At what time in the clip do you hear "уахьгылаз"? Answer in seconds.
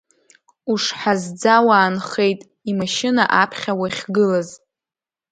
3.79-4.49